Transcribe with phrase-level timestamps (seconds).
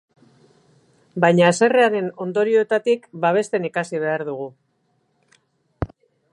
[1.25, 4.51] Baina haserrearen ondoriotatik babesten ikasi behar dugu.